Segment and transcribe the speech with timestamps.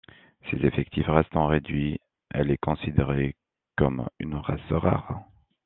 [0.49, 1.99] Ses effectifs restant réduits,
[2.33, 3.35] elle est considérée
[3.77, 5.25] comme une race rare.